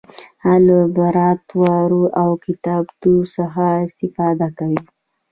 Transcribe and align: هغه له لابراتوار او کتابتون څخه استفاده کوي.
هغه 0.45 0.59
له 0.67 0.77
لابراتوار 0.93 1.91
او 2.21 2.29
کتابتون 2.45 3.17
څخه 3.35 3.63
استفاده 3.85 4.47
کوي. 4.57 4.81